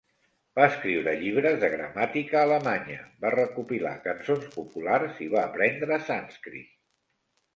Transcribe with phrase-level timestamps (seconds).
[0.59, 6.73] Va escriure llibres de gramàtica alemanya, va recopilar cançons populars i va aprendre sànscrit.